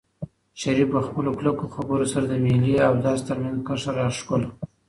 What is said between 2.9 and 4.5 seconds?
درس ترمنځ کرښه راښکله.